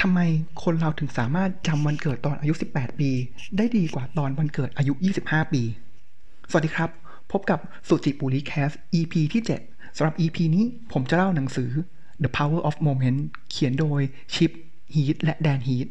[0.00, 0.20] ทำไม
[0.62, 3.10] คนเราถึงสามารถจำวันเกิดตอนอายุ 18 ปี
[3.56, 4.92] ได้ดีกว่าตอนวันเกิดอายุ
[5.24, 5.62] 25 ปี
[6.50, 6.90] สวัสดีครับ
[7.32, 7.58] พบกับ
[7.88, 11.70] สุจิปุริแคส EP ที่ 7สำหรับ EP นี้ผมจะเล่าหนังสือ
[12.22, 13.18] The Power of Moment
[13.50, 14.00] เขียนโดย
[14.34, 14.50] ชิป
[14.94, 15.86] ฮีทและแดนฮีท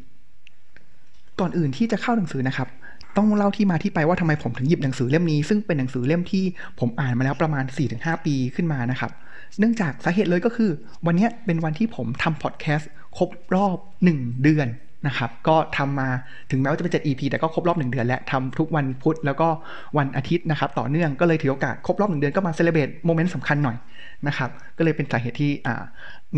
[1.40, 2.68] ก่อนอื่นที่จะเข้าหนังสือนะครับ
[3.16, 6.44] ต้องเล่าที่มาที่ไปว่าทำไมผมถึงหยิบหนังสือเล่มนี้ ซึ่งเป็นหนังสือเล่มที่
[6.80, 7.64] ผมอ่านมาแล้วประมาณ
[7.94, 9.10] 4-5 ปีขึ้นมานะครับ
[9.58, 10.70] เนื่องจากสาเหตุเลยก็คือ
[11.06, 13.78] วันนี้เป็นวันที่ผมทำพอดแคสต์ ครบรอบ
[14.10, 14.68] 1 เดือน
[15.06, 16.08] นะครับ ก็ทำมา
[16.50, 19.48] ถึงแม้ว่าจะเป็น 7 EP แต่ก็ครบรอบ 1 เดือนและทำทุกวันพุธแล้วก็
[19.98, 23.76] วันอาทิตย์นะครับ ต่อเนื่องก็เลยถือโอกาสครบรอบ 1 เดือนก็มา celebrate moment สำคัญหน่อย
[24.26, 25.52] นะครับ ก็เลยเป็นสาเหตุที่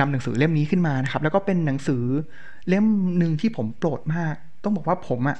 [0.01, 2.03] นำหนังสือเล่มนี้ขึ้นมานะครับ แล้วก็เป็นหนังสือ
[2.69, 2.85] เล่ม
[3.19, 5.37] หนึ่งที่ผมโปรดมาก ต้องบอกว่าผมอะ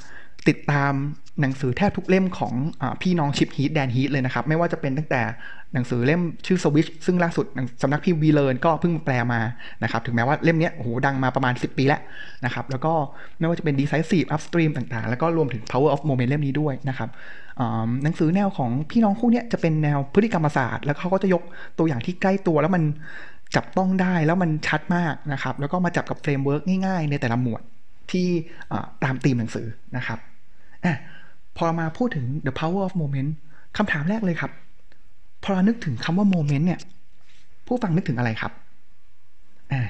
[0.49, 0.93] ติดตาม
[1.41, 5.23] หนังสือแทบทุกเล่มของอพี่น้อง Chip Heath Dan Heath เลยนะครับ ไม่ว่าจะเป็นตั้งแต่
[5.75, 7.47] หนังสือเล่มชื่อสวิชซึ่งล่าสุด
[7.83, 9.41] สำนักพิมพ์วีเลิร์นก็เพิ่งแปลมา
[9.83, 12.01] นะครับ ถึงแม้ว่าเล่มนี้โอ้โหดังมาประมาณ 10 ปีแล้ว
[12.45, 12.93] นะครับ แล้วก็
[13.39, 17.09] ไม่ว่าจะเป็น Decisive Upstream ต่างๆ แล้วก็รวมถึง Power of Moment เล่มนี้ด้วยนะครับ
[18.03, 21.43] หนังสือแนวของพี่น้องคู่นี้จะเป็นแนวพฤติกรรมศาสตร์แล้วเขาก็จะยก
[21.79, 22.83] ตัวอย่างที่ใกล้ตัวแล้วมัน
[23.57, 27.63] จับต้องได้แล้วมันชัดมากนะครับ แล้วก็มาจับกับ framework ง่าย ๆ ในแต่ละหมวด
[28.13, 28.27] ที่
[29.05, 30.19] ตามธีมหนังสือนะครับ
[30.85, 30.95] อะ
[31.57, 33.31] พอมาพูดถึง the power of moment
[33.77, 34.53] คำถามแรกเลยครับ
[35.43, 36.81] พอเรานึกถึงคำว่า moment เนี่ย
[37.67, 38.53] ผู้ฟังนึกถึงอะไรครับ
[39.73, 39.83] อ่า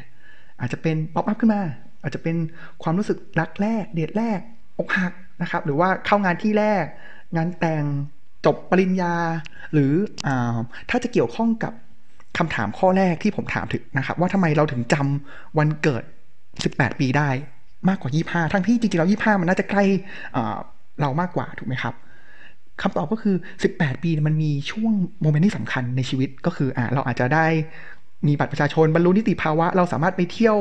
[0.61, 1.63] อาจจะเป็นป๊อปอัพขึ้นมา
[2.03, 2.37] อาจจะเป็น
[2.83, 4.41] ความรู้สึกรักแรก เดทแรก
[4.79, 5.13] อกหัก
[5.43, 6.85] นะครับ หรือว่าเข้างานที่แรก
[7.37, 7.85] งานแต่ง
[8.47, 9.15] จบปริญญา
[9.73, 9.93] หรือ
[10.27, 10.29] อ
[10.91, 11.73] ถ้าจะเกี่ยวข้องกับ
[12.39, 16.03] คำถามข้อแรกที่ผมถามถึงนะครับ ว่าทำไมเราถึงจำวันเกิด
[16.53, 17.29] 18 ปีได้
[17.89, 19.85] มากกว่า 25 ทั้งที่จริงๆแล้ว25 มันน่าจะใกล้
[21.01, 21.95] เรามากกว่าถูกไหมครับ
[22.83, 23.37] คำตอบก็คือ
[23.71, 27.47] 18 ปีมันมีช่วงโมเมนต์ที่สำคัญในชีวิตก็คืออ่าเราอาจจะได้
[28.29, 30.59] มีบัตรประชาชนบรรลุนิติภาวะ เราสามารถไปเที่ยว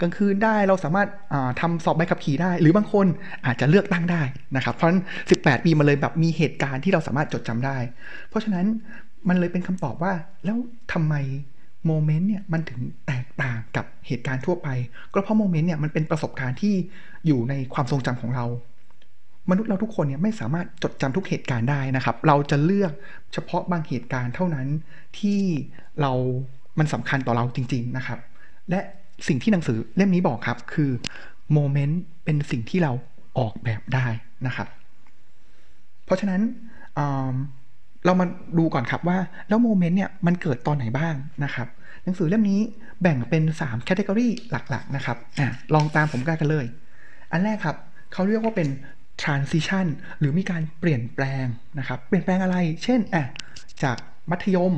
[0.00, 1.08] กลางคืนได้ เราสามารถ
[1.60, 3.06] ทำสอบใบขับขี่ได้ หรือบางคน
[3.46, 4.22] อาจจะเลือกตั้งได้
[4.56, 5.00] นะครับ เพราะฉะนั้น
[5.32, 7.76] 18 ปีมันเลยแบบมีเหตุการณ์ที่เราสามารถจดจำได้
[8.28, 8.66] เพราะฉะนั้น
[9.28, 10.12] มันเลยเป็นคำตอบว่า
[10.44, 10.56] แล้ว
[10.92, 11.14] ทำไม
[11.86, 14.68] โมเมนต์เนี่ยมันถึงแตกต่างกับเหตุการณ์ทั่วไป
[15.12, 16.74] ก็เพราะโมเมนต์เนี่ยมันเป็นประสบการณ์ที่
[17.26, 18.46] อยู่ในความทรงจำของเรา
[19.50, 22.92] มนุษย์เราทุกคนเนี่ยไม่สามารถจดจำทุกเหตุการณ์ได้นะครับ เราจะเลือก
[23.32, 24.68] เฉพาะบางเหตุการณ์เท่านั้น
[25.18, 25.40] ที่
[26.00, 26.12] เรา
[26.78, 28.18] มันสำคัญต่อเราจริง ๆนะครับ
[28.70, 28.80] และ
[29.28, 30.90] สิ่งที่หนังสือเล่มนี้บอกครับคือ
[31.52, 32.92] โมเมนต์เป็นสิ่งที่เรา
[33.38, 34.06] ออกแบบได้
[34.46, 34.68] นะครับ
[36.04, 36.40] เพราะฉะนั้น
[38.04, 38.26] เรามา
[38.58, 41.14] ดูก่อนครับว่าแล้วโมเมนต์เนี่ยมันเกิดตอนไหนบ้าง
[41.44, 41.68] นะครับ
[42.04, 42.60] หนังสือเล่มนี้
[43.02, 45.42] แบ่งเป็น3แคตตากรีหลักๆนะครับอ
[45.74, 46.66] ลองตามผมกันกันเลย
[47.30, 47.76] อันแรกครับ
[48.12, 48.68] เขาเรียกว่าเป็น
[49.22, 49.86] transition
[50.18, 51.44] หรือมีการเปลี่ยนแปลง
[51.78, 53.24] นะครับ เปลี่ยนแปลงอะไร เช่นอะ
[53.82, 53.96] จาก
[54.30, 54.72] มัธยม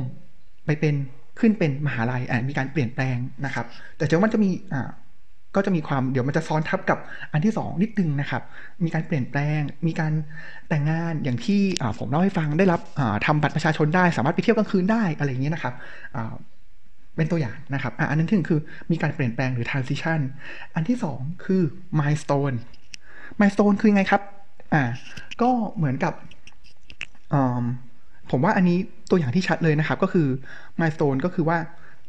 [0.65, 0.95] ไปเป็น
[1.39, 3.65] ขึ้นเป็นมหาลัยอะมีการเปลี่ยนแปลงนะครับ
[3.97, 4.89] แต่เดี๋ยวมันจะมีอ่า
[5.55, 6.99] ก็จะมีความเดี๋ยวมันจะซ้อนทับกับ
[7.31, 8.43] อันที่ 2 นิดนึงนะครับ
[8.83, 10.13] มีการเปลี่ยนแปลง มีการ
[10.69, 11.61] แต่งงานอย่างที่
[11.99, 12.81] ผมเล่าให้ฟังได้รับ
[13.25, 15.73] ทำบัตรประชาชนได้สามารถไปเที่ยวกลางคืนได้อะไรอย่างเงี้ยนะครับ
[17.15, 18.59] เป็นตัวอย่างนะครับอันนั้นถึงคือ
[18.91, 20.19] มีการเปลี่ยนแปลงหรือ transition
[20.75, 21.61] อันที่ 2 คือ
[21.99, 22.55] milestone
[23.39, 24.21] milestone คือไงครับ
[24.73, 24.83] อ่า
[25.41, 26.13] ก็เหมือนกับ
[28.31, 28.77] ผมว่าอันนี้
[29.09, 30.27] ตัวอย่างที่ชัดเลยนะครับ ก็คือ
[30.79, 31.57] milestone ก็คือว่า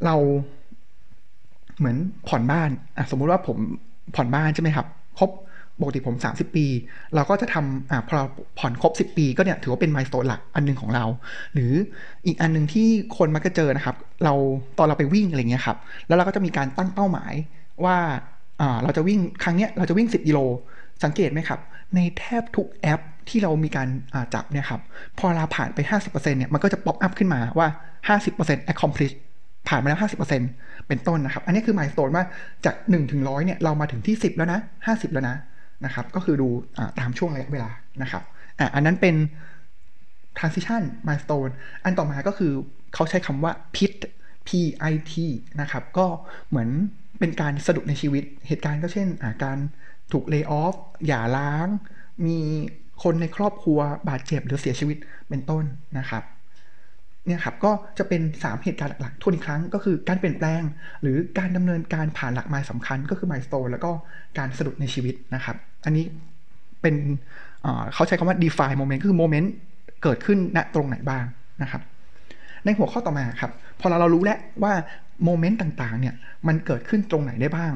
[0.04, 0.16] เรา
[1.78, 1.96] เหมือน
[2.28, 3.56] ผ่อนบ้านอะสมมุติว่าผม
[4.14, 4.86] ผ่อนบ้านใช่ไหมครับ
[5.18, 5.30] ครบ
[5.80, 6.66] ปกติผม 30 ปี
[7.14, 8.24] เราก็จะทำอ่าพอเรา
[8.58, 11.04] ผ่อนครบ 10 ปีก็เนี่ยถือว่าเป็น milestone หลักอันนึงของเรา
[11.54, 11.72] หรือ
[12.26, 14.34] อีกอันนึงที่คนมักจะเจอนะครับ เรา
[14.78, 15.76] ตอนเราไปวิ่งอะไรเงี้ยครับ
[16.06, 17.32] แล้วเราก็จะมีการตั้งเป้าหมาย
[17.84, 17.96] ว่า
[18.60, 20.38] อ่าเราจะวิ่งครั้งเนี้ยเราจะวิ่ง 10กิโล
[21.04, 21.60] สังเกตไหมครับ
[21.94, 23.88] ในแทบทุกแอปที่เรามีการ
[24.34, 24.80] จับเนี่ยครับ
[25.18, 27.68] พอเราผ่านไป 50%เนี่ย มันก็จะ pop up ขึ้นมาว่า
[28.08, 29.14] 50% accomplish
[29.68, 30.00] ผ่านมาแล้ว
[30.44, 32.24] 50%เป็นต้นนะครับ อันนี้คือมายสเตนว่า
[32.64, 35.36] จาก 1 ถึงร้อยเนี่ย เรามาถึงที่ 10 แล้วนะ 50 แล้วนะ
[35.84, 36.48] นะครับ ก็คือดู
[36.98, 37.70] ตามช่วงระยะเวลา
[38.02, 38.22] นะครับ
[38.58, 39.14] อะอันนั้นเป็น
[40.38, 41.52] transition milestone
[41.84, 42.52] อันต่อมาก็คือ
[42.94, 43.94] เขาใช้คำว่า pit
[44.48, 44.50] p
[44.90, 45.12] i t
[45.60, 46.06] นะครับ ก็
[46.48, 46.68] เหมือน
[47.18, 49.08] เป็นการสะดุดในชีวิต เหตุการณ์ก็เช่น
[49.44, 49.58] การ
[50.12, 50.74] ถูกเลิกออฟ
[51.06, 51.68] หย่าร้าง
[52.26, 52.38] มี
[53.02, 54.96] คนในครอบครัวบาดเจ็บหรือเสียชีวิต
[55.28, 55.64] เป็นต้น
[55.98, 56.22] นะครับ
[57.26, 60.62] เนี่ยครับก็จะเป็น 3 เหตุการณ์หลักๆทวนอีกครั้งก็คือการเปลี่ยนแปลง
[61.02, 63.90] หรือการดำเนินการผ่านหลักไม้สำคัญ ก็คือมล์สโตนแล้วก็
[64.38, 66.04] การสะดุดในชีวิตนะครับ อันนี้
[66.82, 66.94] เป็น
[67.94, 69.48] เขาใช้คำว่า define moment ก็คือ moment
[70.02, 71.24] เกิดขึ้นณตรงไหนบ้าง
[71.62, 71.82] นะครับ
[72.64, 74.72] ในหัวข้อต่อมาครับ พอเราเรารู้แล้วว่า
[75.24, 76.14] โมเมนต์ต่างๆเนี่ย
[76.46, 77.72] มันเกิดขึ้นตรงไหนได้บ้าง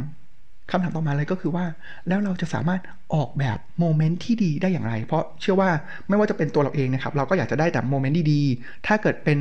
[0.70, 1.64] คำถามต่อมาเลยก็คือว่า
[2.08, 2.80] แล้วเราจะสามารถ
[3.14, 5.70] ออกแบบ moment ที่ดีได้อย่างไร เพราะเชื่อว่า
[6.08, 9.38] ไม่ว่าจะเป็นตัวเราเองนะครับ เราก็อยากจะได้แต่ moment ดีๆ ถ้าเกิดเป็น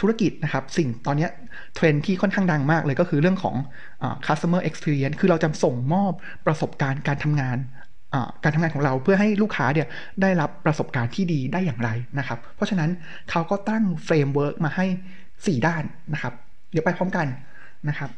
[0.00, 1.28] ธุรกิจนะครับ สิ่งตอนนี้
[1.74, 3.56] เทรนด์ที่ค่อนข้างดังมากเลยก็คือเรื่องของ
[4.26, 6.12] customer experience คือเราจะส่งมอบ
[6.46, 7.58] ประสบการณ์การทำงาน
[8.44, 9.88] การทำงานของเราเพื่อให้ลูกค้าเนี่ย
[10.22, 12.90] ได้รับประสบการณ์ที่ดีได้อย่างไรนะครับ เพราะฉะนั้น
[13.30, 14.86] เขาก็ตั้ง framework มาให้
[15.26, 15.82] 4 ด้าน
[16.12, 16.32] นะครับ
[16.72, 17.26] เดี๋ยวไปพร้อมกัน
[17.88, 18.10] นะครับ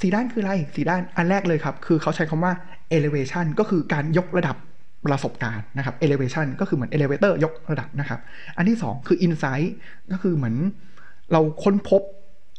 [0.00, 2.52] สีด้านคืออะไรสีด้านอันแรกเลยครับ คือเขาใช้คำว่า
[2.96, 4.56] elevation ก็คือการยกระดับ
[5.06, 8.20] ประสบการณ์นะครับ elevation ก็คือเหมือน elevator ยกระดับนะครับ
[8.56, 9.68] อันที่ 2 คือ insight
[10.12, 10.56] ก็คือเหมือน
[11.32, 12.02] เราค้นพบ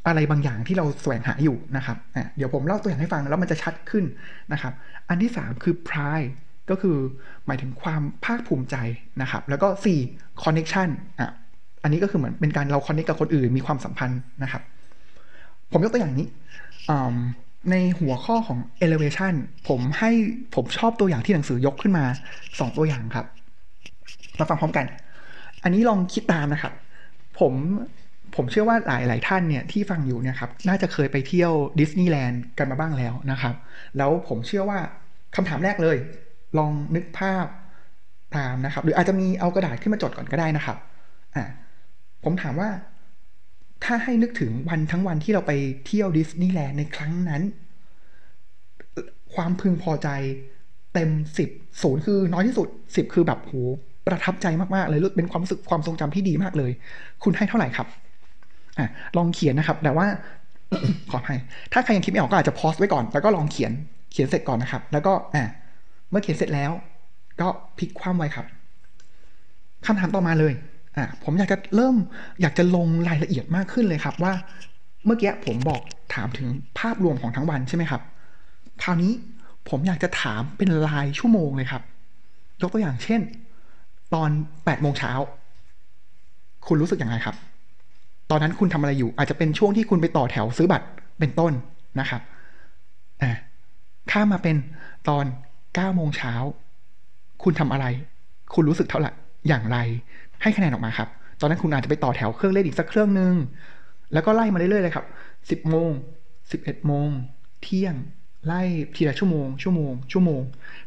[0.08, 1.98] อะไรบางอย่างที่เราแสวงหาอยู่นะครับ
[2.38, 4.06] เดี๋ยวผมเล่าตัวอย่างให้ฟังแล้วมันจะชัดขึ้น
[4.54, 4.74] นะครับ
[5.10, 6.30] อันที่ 3 คือ pride
[6.70, 6.98] ก็คือ
[7.46, 8.76] หมายถึงความภาคภูมิใจ
[9.22, 9.68] นะครับ แล้วก็
[10.06, 10.90] 4 connection
[11.20, 11.32] อะ
[11.84, 14.64] อันนี้ก็คือเหมือนเป็นการเรา connect กับคนอื่นมีความสัมพันธ์นะครับ
[15.72, 16.28] ผมยกตัวอย่างนี้
[17.72, 19.34] ในหัวข้อของ elevation
[19.68, 20.12] ผมให้
[20.56, 22.06] ผมชอบตัวอย่างที่หนังสือยกขึ้นมา
[22.42, 23.26] 2 ตัวอย่างครับ
[24.40, 24.86] มาฟังพร้อมกัน
[25.64, 26.74] อันนี้ลองคิดตามนะครับ
[27.40, 27.54] ผม
[28.36, 33.56] ผมเชื่อว่าหลายหลายท่านเนี่ยที่ฟังอยู่เนี่ยครับน่าจะเคยไปเที่ยวดิสนีย์แลนด์กันมาบ้างแล้วนะครับ
[33.98, 34.80] แล้วผมเชื่อว่า
[35.36, 35.98] คำถามแรกเลย
[36.58, 37.46] ลองนึกภาพ
[38.36, 40.78] ตามนะครับ หรืออาจจะมีเอากระดาษขึ้นมาจดก่อนก็ได้นะครับ
[41.36, 41.44] อ่า
[42.24, 42.70] ผมถามว่า
[43.84, 45.52] ถ้าให้นึกถึงวันทั้งวันที่เราไป
[45.86, 47.42] เที่ยวดิสนีย์แลนด์ในครั้งนั้น
[49.34, 50.10] ความพึงพอใจ
[50.94, 51.50] เต็มสิบ
[51.82, 53.54] ศูนย์คือน้อยที่สุดสิบคือแบบโห
[54.08, 56.72] ประทับใจมากๆเลยรู้เป็นความรู้สึกความทรงจำที่ดีมากเลย
[57.24, 57.88] คุณให้เท่าไหร่ครับ
[58.78, 58.88] อะ
[59.18, 60.08] ลองเขียนนะครับ แต่ว่า
[61.10, 61.40] ขออภัย
[61.74, 63.72] ถ้าใครยังคิดไม่ออกก็อาจจะพอสไว้ก่อน แล้วก็ลองเขียน
[64.12, 65.44] เขียนเสร็จก่อนนะครับ แล้วก็อะ
[66.10, 66.72] เมื่อเขียนเสร็จแล้ว
[67.42, 67.48] ก็
[67.78, 68.46] พลิกคว่ำไว้ครับ
[69.86, 70.54] คำถามต่อมาเลย
[71.00, 71.96] อะผมอยากจะเริ่ม
[72.42, 74.34] อยากจะลงรายละเอียดมากขึ้นเลยครับว่า
[75.06, 75.82] เมื่อกี้ผมบอก
[76.14, 76.48] ถามถึง
[76.80, 78.02] ภาพรวมของทั้งวันใช่ไหมครับ
[78.84, 79.12] คราวนี้
[79.70, 81.82] ผมอยากจะถามเป็นรายชั่วโมงเลยครับ
[82.62, 83.22] ยกตัวอย่างเช่น
[84.14, 84.30] ตอน
[84.66, 85.12] แปดโมงเช้า
[86.68, 87.36] คุณรู้สึกอยังไงครับ
[88.32, 90.88] ตอนนั้นคุณทำอะไรอยู่ อาจจะเป็นช่วงที่คุณไปต่อแถวซื้อบัตร
[91.20, 91.54] เป็นต้น
[92.00, 92.22] นะครับ
[93.22, 93.32] อ่า
[94.12, 94.56] ข้ามาเป็น
[95.10, 95.26] ตอน
[95.76, 96.34] เก้าโมงเช้า
[97.44, 97.86] คุณทำอะไร
[98.54, 99.12] คุณรู้สึกเท่าไหร่
[99.48, 99.78] อย่างไร
[100.42, 103.34] ให้คะแนนออกมาครับ ตอนนั้นคุณอาจจะไปต่อแถวเครื่องเล่นอีกสักเครื่องหนึ่ง
[104.14, 105.06] แล้วก็ไล่มาเรื่อยๆเลยครับ
[105.50, 105.92] สิบโมง
[106.52, 107.10] สิบเอ็ดโมง
[107.64, 107.96] เที่ยง
[108.46, 108.62] ไล่
[108.96, 110.42] ทีละชั่วโมง ชั่วโมง ชั่วโมง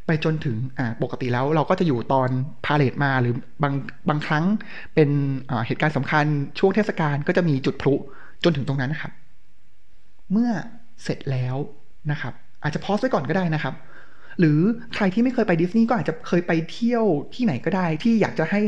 [0.07, 2.29] ไปจนถึงอ่าปกติแล้วเราก็จะอยู่ตอน
[2.65, 3.75] พาเลทมาหรือบาง
[4.09, 4.45] บางครั้ง
[4.95, 5.09] เป็น
[5.67, 6.25] เหตุการณ์สำคัญ
[6.59, 7.95] ช่วงเทศกาลก็จะมีจุดพลุ
[8.45, 9.13] จนถึงตรงนั้นนะครับ
[10.33, 10.51] เมื่อ
[11.03, 11.57] เสร็จแล้ว
[12.11, 13.75] นะครับ อาจจะพอสไว้ก่อนก็ได้นะครับ
[14.39, 14.61] หรือ
[14.95, 17.05] ใครที่ไม่เคยไปดิสนีย์ก็อาจจะเคยไปเที่ยว
[17.35, 18.61] ที่ไหนก็ได้ ที่อยากจะให้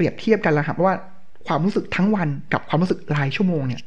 [0.00, 0.94] ปรียบเทียบกันแล้วครับว่า
[1.46, 3.82] ความรู้สึกทั้งวันกับความรู้สึกรายชั่วโมงเนี่ย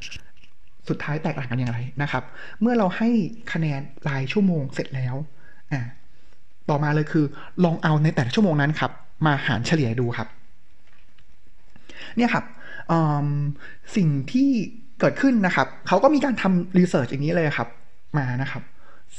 [0.88, 2.22] สุดท้ายแตกต่างกันอย่างไรนะครับ
[2.60, 3.08] เมื่อเราให้
[3.52, 5.14] คะแนนรายชั่วโมงเสร็จแล้ว
[5.72, 5.80] อ่า
[6.68, 7.24] ต่อมาเลยคือ
[7.64, 8.92] ลองเอาในแต่ละชั่วโมงนั้นครับ
[9.26, 10.28] มาหารเฉลี่ยดูครับ
[12.16, 12.44] เนี่ยครับ
[13.96, 14.48] สิ่งที่
[15.00, 17.68] เกิดขึ้นนะครับเขาก็มีการทำรีเสิร์ชอย่างนี้เลยครับ
[18.18, 18.62] มานะครับ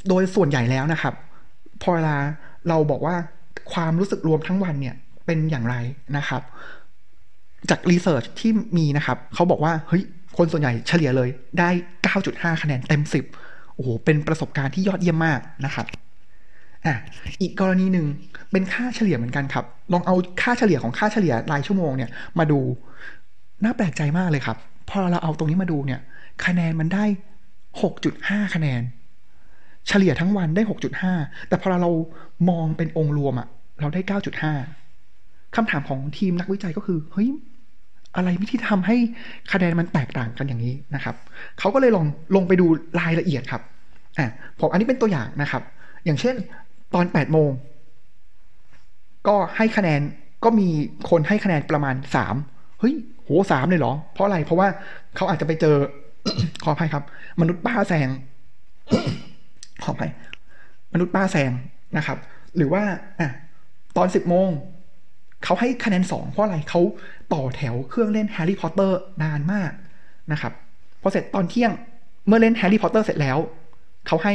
[0.10, 1.14] โดยส่วนใหญ่แล้วนะครับ
[1.82, 2.16] พอเวลา
[2.70, 3.16] เราบอกว่า
[3.74, 4.96] ความรู้สึกรวมทั้งวันเนี่ย
[5.26, 5.76] เป็นอย่างไร
[6.18, 6.42] นะครับ
[7.70, 10.04] จากรีเสิร์ชที่มีนะครับเขาบอกว่าเฮ้ย
[10.38, 11.30] คนส่วนใหญ่เฉลี่ยเลย
[11.60, 11.70] ได้
[12.16, 13.04] 9.5 คะแนนเต็ม
[13.38, 15.86] 10 โอ้โห เป็นประสบการณ์ที่ยอดเยี่ยมมากนะครับ
[16.86, 16.96] อะ
[17.42, 18.06] อีกกรณีหนึ่ง
[18.52, 22.10] เป็นค่าเฉลี่ยเหมือนกันครับ ลองเอาค่าเฉลี่ยของค่าเฉลี่ยรายชั่วโมงเนี่ย
[22.40, 22.60] มาดู
[23.64, 24.58] น่าแปลกใจมากเลยครับ
[24.90, 26.02] พอเราเอาตรงนี้มาดูเนี่ย
[26.46, 27.06] คะแนนมันได้
[27.80, 28.82] 6.5 คะแนน
[29.88, 30.64] เฉลี่ยทั้งวันได้
[31.06, 31.92] 6.5 แต่พอเรา
[32.50, 33.48] มองเป็นองค์รวมอะ
[33.82, 34.02] เราได้
[34.78, 37.30] 9.5คำถามของทีมนักวิจัยก็คือ เฮ้ย
[38.16, 38.96] อะไรที่ทำให้
[39.52, 41.16] คะแนนมันแตกต่างกันอย่างนี้นะครับ
[41.60, 42.06] เขาก็เลยลอง
[42.36, 42.66] ลงไปดู
[43.00, 43.62] รายละเอียดครับ
[44.18, 44.28] อ่า
[44.60, 45.64] ผมอันนี้เป็นตัวอย่างนะครับ
[46.06, 46.36] อย่างเช่น
[46.94, 47.50] ตอนแปดโมง
[49.28, 50.02] ก็ให้คะแนน
[50.44, 50.68] ก็มี
[51.10, 52.36] คนให้คะแนนประมาณสาม
[52.80, 52.94] เฮ้ย
[53.24, 54.68] โหสามเลยเหรอ เพราะอะไร เพราะว่า
[55.16, 55.76] เขาอาจจะไปเจอ
[56.64, 57.04] ขออภัยครับ
[57.42, 58.10] มนุษย์ป้าแซง
[59.84, 60.12] ขออภัย
[60.94, 61.52] มนุษย์ป้าแซง
[61.98, 62.18] นะครับ
[62.58, 62.84] หรือว่า
[63.20, 63.30] อะ
[63.98, 64.50] ตอนสิบโมง
[65.46, 66.82] เขาให้คะแนนสองเพราะอะไรเขา
[67.34, 69.72] ต่อแถวเครื่องเล่นแฮร์รี่พอตเตอร์นานมาก
[70.32, 70.54] นะครับ
[71.02, 71.72] พอเสร็จตอนเที่ยง
[72.28, 73.38] เมื่อเล่นแฮร์รี่พอตเตอร์เสร็จแล้ว
[74.08, 74.34] เขาให้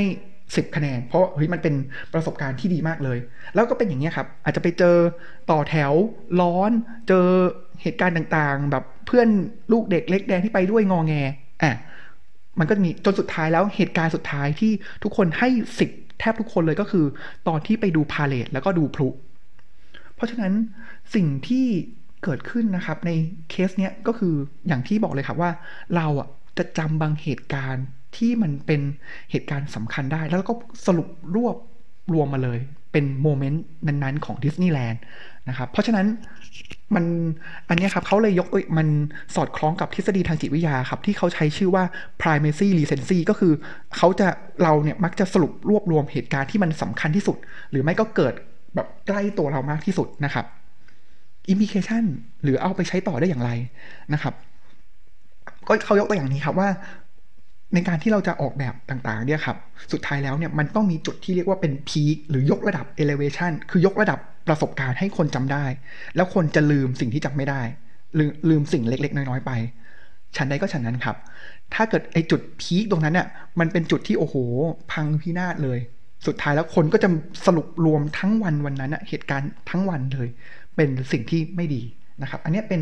[0.56, 1.74] สิบคะแนน เพราะเฮ้ยมันเป็น
[2.12, 3.18] ประสบการณ์ที่ดีมากเลย
[3.54, 4.96] แล้วก็เป็นอย่างนี้ครับ อาจจะไปเจอ
[5.50, 5.92] ต่อแถว
[6.40, 6.70] ร้อน
[7.08, 7.26] เจอ
[7.82, 9.28] เหตุการณ์ต่างๆ แบบเพื่อน
[9.72, 11.14] ลูกเด็กเล็กแดงที่ไปด้วยงอแง
[11.62, 11.76] อะ
[12.58, 15.48] มันก็มีจนสุดท้ายแล้วเหตุการณ์สุดท้ายที่ทุกคนให้
[15.78, 15.90] สิบ
[16.20, 17.04] แทบทุกคนเลยก็คือ
[17.48, 19.08] ตอนที่ไปดูพาเหรดแล้วก็ดูพลุ
[20.14, 20.52] เพราะฉะนั้น
[21.14, 21.66] สิ่งที่
[22.24, 23.10] เกิดขึ้นนะครับใน
[23.50, 24.34] เคสเนี้ยก็คือ
[24.68, 25.50] อย่างที่บอกเลยครับว่า
[25.96, 27.84] เราอะจะจำบางเหตุการณ์
[28.16, 28.80] ที่มันเป็น
[29.30, 30.54] เหตุการณ์สำคัญได้ แล้วก็
[30.86, 31.56] สรุปรวบ
[32.14, 32.58] รวมมาเลย
[32.92, 35.00] เป็น moment นั้นๆของดิสนีย์แลนด์
[35.48, 36.06] นะครับเพราะฉะนั้น
[36.94, 37.04] มัน
[37.68, 38.48] อันนี้ครับเขาเลยยก
[38.78, 38.88] มัน
[39.34, 41.84] สอดคล้องกับทฤษฎีทางจิตวิทยาครับ ที่เขาใช้ชื่อว่า
[42.22, 43.52] primacy recency ก็คือ
[43.96, 44.28] เขาจะ
[44.62, 47.36] เราเนี่ยมักจะสรุปรวบรวมเหตุการณ์ที่มันสำคัญที่สุด
[47.70, 48.34] หรือไม่ก็เกิด
[48.74, 50.46] แบบใกล้ตัวเรามากที่สุดนะครับ
[51.52, 52.04] implication
[52.42, 53.50] หรือเอาไปใช้ต่อได้อย่างไร
[54.12, 54.34] นะครับ
[55.68, 56.68] ก็เขายกตัวอย่างนี้ครับว่า
[57.74, 59.56] ในการที่เราจะออกแบบต่างๆเนี่ยครับ
[59.92, 64.18] สุดท้ายแล้วเนี่ยมันต้องมีจุดที่เรียกว่าเป็น peak หรือยกระดับ elevation คือยกระดับ
[64.48, 65.64] ประสบการณ์ให้คนจำได้
[66.16, 67.62] แล้วคนจะลืมสิ่งที่จำไม่ได้
[68.18, 69.52] ลืมลืมสิ่งเล็กๆ น้อยๆไป
[70.36, 71.16] ฉันใดก็ฉันนั้นครับ
[71.74, 73.26] ถ้าเกิดไอจุดพีคตรงนั้นเนี่ย
[73.60, 74.34] มันเป็นจุดที่โอ้โห
[74.92, 75.78] พังพินาศเลย
[76.26, 77.08] สุดท้ายแล้วคนก็จะ
[77.46, 80.28] สรุปรวมทั้งวันวันนั้นอะเหตุการณ์ทั้งวันเลย
[80.76, 81.82] เป็นสิ่งที่ไม่ดี
[82.22, 82.80] นะครับ อันนี้เป็น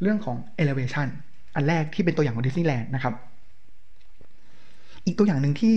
[0.00, 1.08] เรื่องของ elevation
[1.54, 3.14] อันแรกที่เป็นตัวอย่างของดิสนีย์แลนด์นะครับ
[5.04, 5.76] อีกตัวอย่างหนึ่งที่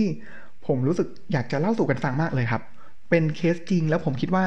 [0.66, 2.62] ผมรู้สึกอยากจะเล่าสู่กันฟังมากเลยครับ
[3.10, 4.44] เป็นเคสจริงแล้วผมคิดว่า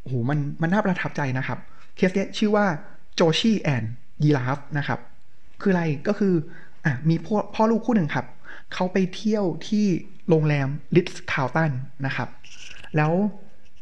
[0.00, 1.58] โอ้โหมันมันน่าประทับใจนะครับ
[1.96, 2.66] เคสเนี้ยชื่อว่า
[3.14, 3.84] โจชีแอน
[4.22, 5.00] ยีราฟนะครับ
[5.60, 6.34] คืออะไรก็คือ
[6.84, 8.26] อะมีพ่อพ่อลูกคู่หนึ่งครับ
[8.74, 9.86] เขาไปเที่ยวที่
[10.28, 11.72] โรงแรม Ritz-Carlton
[12.06, 12.28] นะครับ
[12.96, 13.12] แล้ว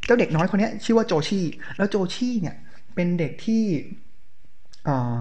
[0.09, 1.41] เจ้าเด็กน้อยคนนี้ชื่อว่าโจชี
[1.77, 2.57] แล้วโจชีเนี่ย
[2.95, 3.63] เป็นเด็กที่
[4.85, 5.17] เออ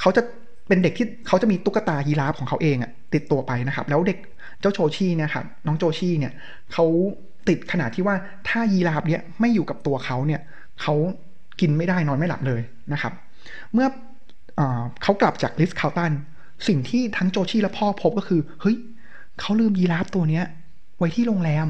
[0.00, 0.22] เขาจะ
[0.68, 4.18] เป็นเด็กที่เขาจะมีตุ๊กตายีราฟของเขาเองอะติดตัวไปนะครับ แล้วเด็ก
[4.60, 6.32] เจ้าโจชีเนี่ยครับน้องโจชีเนี่ย
[6.72, 6.86] เขา
[7.48, 8.16] ติดขนาดที่ว่า
[8.48, 10.40] ถ้ายีราฟเนี่ยไม่อยู่กับตัวเขาเนี่ย
[10.82, 10.94] เขา
[11.60, 13.12] กินไม่ได้นอนไม่หลับเลยนะครับ
[13.72, 13.88] เมื่อ
[14.58, 14.60] อ
[15.02, 16.12] เขากลับจากลิสคาวตัน
[16.68, 18.76] สิ่งที่ทั้งโจชี่และพ่อพบก็คือเฮ้ย
[19.40, 20.44] เขาลืมยีราฟตัวเนี้ย
[20.98, 21.66] ไว้ที่โรงแรม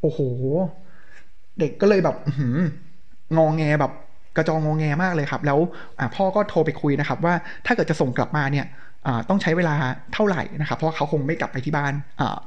[0.00, 0.20] โอ้โห
[1.60, 2.16] เด็กก็เลยแบบ
[3.36, 3.92] งองแงแบบ
[4.36, 5.58] กระจองงองแงมากเลยครับ แล้ว
[6.14, 7.34] พ่อก็โทรไปคุยนะครับ ว่า
[7.66, 8.66] ถ้าเกิดจะส่งกลับมาเนี่ย
[9.28, 9.74] ต้องใช้เวลา
[10.14, 11.92] เท่าไหร่นะครับ เพราะเขาคงไม่กลับไปที่บ้าน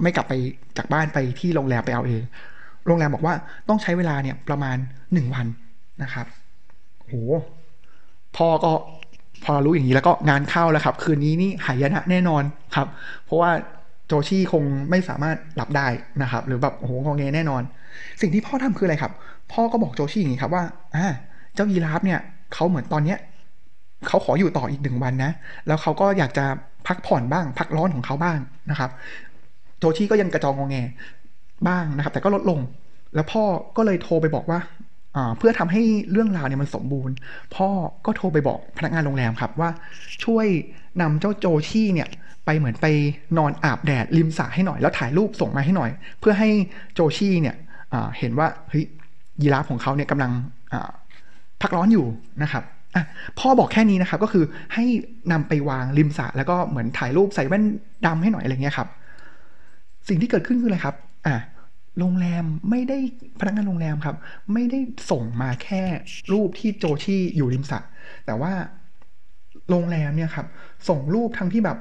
[0.03, 0.34] ไม่กลับไป
[0.77, 2.24] จากบ้านไปที่โรงแรมไปเอาเอง
[2.88, 3.34] โรงแรมบอกว่า
[3.70, 4.77] ต้องใช้เวลาเนี่ยประมาณ
[5.13, 5.48] หนึ่งวัน
[6.03, 6.25] นะครับ
[7.08, 7.13] โห
[8.38, 8.72] พ่อก็
[9.44, 12.44] พอรู้อย่างนี้แล้วก็งานเข้าแล้วครับ คืนนี้นี่หายนะแน่นอน
[12.75, 12.88] ครับ
[13.25, 13.51] เพราะว่า
[14.08, 15.88] โจชี่คงไม่สามารถหลับได้
[16.22, 17.63] นะครับ หรือแบบโอ้โหงอแงแน่นอน
[18.22, 19.12] สิ่งที่พ่อทำคืออะไรครับ
[19.51, 20.63] พ่อก็บอกโจชี่อย่างนี้ครับว่า
[20.96, 21.08] อ่า
[21.55, 22.20] เจ้ายีราฟเนี่ย
[22.53, 23.17] เขาเหมือนตอนเนี้ย
[24.08, 25.31] เขาขออยู่ต่ออีกหนึ่งวันนะ
[25.67, 26.46] แล้วเขาก็อยากจะ
[26.88, 28.39] พักผ่อนบ้าง พักร้อนของเขาบ้าง
[28.72, 28.89] นะครับ
[29.79, 30.77] โจชี่ก็ยังกระจองงอแง
[31.67, 32.60] บ้างนะครับ แต่ก็ลดลง
[33.15, 33.43] แล้วพ่อ
[33.77, 34.60] ก็เลยโทรไปบอกว่า
[35.38, 35.81] เพื่อทำให้
[36.12, 37.15] เรื่องราวเนี่ยมันสมบูรณ์
[37.55, 37.70] พ่อ
[38.05, 39.70] ก็โทรไปบอกพนักงานโรงแรมครับว่า
[40.25, 40.46] ช่วย
[41.01, 42.08] นำเจ้าโจชี่เนี่ย
[42.46, 42.88] ไปเหมือนไป
[43.38, 46.50] นอนอาบแดดริมสระให้หน่อยแล้วถ่ายรูปส่งมาให้หน่อย เพื่อให้
[46.93, 47.55] โจชี่เนี่ย
[48.19, 48.86] เห็นว่าเฮ้ย
[49.41, 50.31] ยีราฟของเขาเนี่ยกำลัง
[51.62, 52.05] พักร้อนอยู่
[52.43, 52.63] นะครับ
[53.39, 54.86] พ่อบอกแค่นี้นะครับก็คือให้
[55.31, 57.63] นำไปวางริมสระแล้วก็เหมือนถ่ายรูปใส่แว่น
[58.05, 58.88] ดำให้หน่อยอะไรเงี้ยครับ
[60.07, 60.95] สิ่งที่เกิดขึ้นคืออะไรครับ
[61.27, 61.38] อะ
[62.00, 62.98] โรงแรมไม่ได้
[63.39, 64.15] พนักงานโรงแรมครับ
[64.53, 64.79] ไม่ได้
[65.12, 65.81] ส่งมาแค่
[66.31, 67.79] รูปที่โจชี่อยู่ริมสระ
[68.25, 68.53] แต่ว่า
[69.69, 70.48] โรงแรมเนี่ยครับ
[70.89, 71.77] ส่งรูปทั้งที่แบบ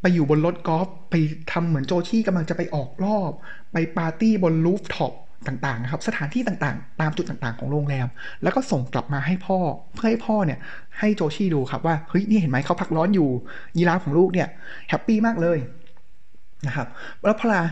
[0.00, 1.14] ไปอยู่บนรถกอล์ฟไป
[1.52, 3.30] ทำเหมือนโจชี่กำลังจะไปออกรอบ
[3.72, 5.12] ไปปาร์ตี้บนรูฟท็อป
[5.46, 8.06] ต่างๆนะครับสถานที่ต่างๆ ตามจุดต่างๆของโรงแรม
[8.42, 9.58] แล้วก็ส่งกลับมาให้พ่อ
[9.94, 10.58] เพื่อให้พ่อเนี่ย
[10.98, 13.28] ให้ Joshie ดูครับว่าเฮ้ยนี่เห็นไหมเขาพักร้อนอยู่
[13.76, 14.48] ยีราฟของลูกเนี่ย
[14.88, 15.58] happy มากเลย
[16.66, 16.88] นะครับ
[17.26, 17.62] แล้วพอลา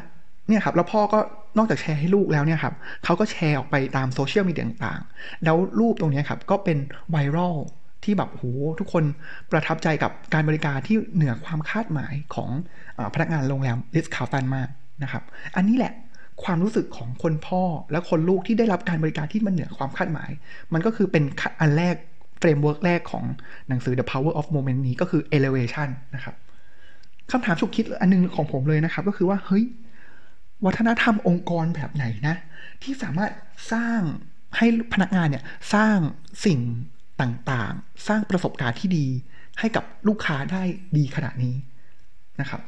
[0.48, 1.18] เนี่ยครับแล้วพ่อก็
[1.58, 2.74] นอกจากแชร์ให้ลูกแล้วเนี่ยครับ
[3.04, 6.78] เขาก็แชร์ออกไปตามโซเชียลมีเดียต่างๆ แล้วรูปตรงนี้ครับก็เป็น
[7.10, 7.56] viral
[8.04, 8.44] ที่แบบโห
[8.80, 9.04] ทุกคน
[9.50, 12.50] ประทับใจกับการบริการที่เหนือความคาดหมายของ
[12.98, 14.68] อพนักงานโรงแรม Ritz-Carlton มาก
[15.02, 15.22] นะครับ
[15.56, 15.92] อันนี้แหละ
[16.44, 20.30] ความรู้สึกของคนพ่อและคนลูกที่ได้รับการบริการที่มันเหนือความคาดหมาย
[20.72, 21.24] มันก็คือเป็น
[21.60, 21.96] อันแรก
[22.38, 23.24] framework แรกของ
[23.68, 26.34] หนังสือ The Power of Moment นี้ก็คือ elevation นะครับ
[27.30, 29.64] คำถามฉุกคิดอันนึงของผมเลยนะครับ ก็คือว่า เฮ้ย
[30.64, 32.36] วัฒนธรรมองค์กรแบบไหนนะ
[32.82, 33.32] ที่สามารถ
[33.72, 34.00] สร้าง
[34.56, 35.44] ให้พนักงานเนี่ย
[35.74, 35.96] สร้าง
[36.44, 36.60] สิ่ง
[37.20, 39.06] ต่างๆ สร้างประสบการณ์ที่ดี
[39.58, 40.62] ให้กับลูกค้าได้
[40.96, 41.54] ดีขนาดนี้
[42.40, 42.60] นะครับ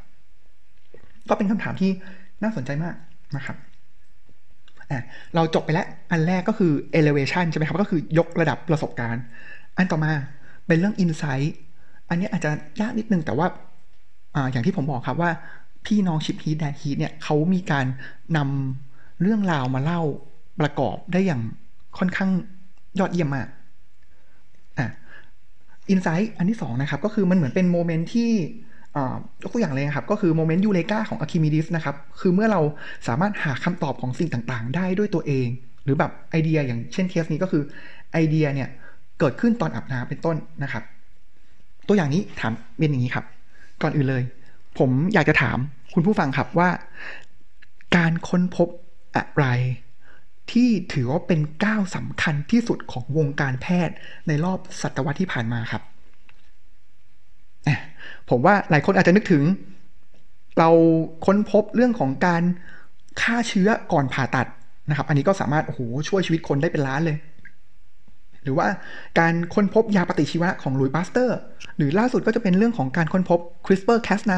[1.28, 1.90] ก็เป็นคำถามที่
[2.42, 2.94] น่าสนใจมาก
[3.36, 3.56] นะครับ
[5.34, 9.22] เราจบไปแล้ว อันแรกก็คือ elevation ใช่ไหมครับ ก็คือยกระดับประสบการณ์
[9.76, 10.12] อันต่อมา
[10.66, 11.48] เป็นเรื่อง insight
[12.08, 13.46] อันนี้อาจจะยากนิดนึงแต่ว่า
[14.34, 15.30] ออย่างที่ผมบอกครับว่า
[15.86, 17.86] พี่น้องชิปฮีทแดนฮีทเนี่ยเขามีการ
[18.36, 20.00] นำเรื่องราวมาเล่า
[20.60, 21.42] ประกอบได้อย่าง
[21.98, 22.30] ค่อนข้าง
[22.98, 23.48] ยอดเยี่ยมมาก
[24.78, 24.86] อะ
[25.90, 28.30] insight อันที่สองนะครับ ก็คือมันเหมือนเป็น moment ที่
[29.42, 32.60] ยกตัวอย่างเลยครับ ก็คือ moment Eureka ของอาร์คิมิดีสนะครับ คือเมื่อเรา
[33.08, 35.48] สามารถหาคำตอบของสิ่งต่างๆ ได้ด้วยตัวเอง
[35.84, 37.62] หรือแบบไอเดียอย่างเช่นเคสนี้ก็คือ
[38.12, 38.68] ไอเดียเนี่ย
[39.18, 40.82] เกิดขึ้นตอนอาบน้ำเป็นต้นนะครับ
[41.88, 43.24] ตัวอย่างนี้ถามเป็นอย่างนี้ครับ
[43.82, 44.22] ก่อนอื่นเลย
[44.78, 45.58] ผมอยากจะถาม
[45.94, 46.68] คุณผู้ฟังครับว่า
[47.96, 48.68] การค้นพบ
[49.16, 49.46] อะไร
[50.52, 53.94] ที่ถือว่าเป็นก้าวสำคัญที่สุดของวงการแพทย์
[54.28, 55.82] ในรอบศตวรรษที่ผ่านมาครับ
[58.30, 59.42] ผมว่าหลายคนอาจจะนึกถึง
[60.58, 60.70] เรา
[61.26, 62.42] ค้นพบเรื่องของการ
[63.20, 64.46] ฆ่าเชื้อก่อนผ่าตัด
[64.88, 67.16] นะครับ อันนี้ก็สามารถโอ้โหช่วยชีวิตคนได้เป็นล้านเลย
[68.42, 68.66] หรือว่า
[69.18, 71.38] การค้นพบยาปฏิชีวะของลุยปาสเตอร์
[71.76, 74.32] หรือล่าสุดก็จะเป็นเรื่องของการค้นพบ CRISPR-Cas9